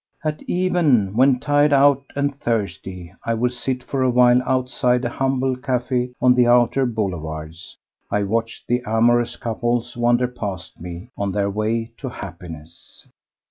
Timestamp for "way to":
11.51-12.09